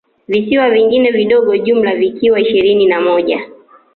Visiwa 0.27 0.69
vingine 0.69 1.11
vidogo 1.11 1.57
jumla 1.57 1.95
vikiwa 1.95 2.39
ishirini 2.39 2.85
na 2.85 3.01
moja 3.01 3.47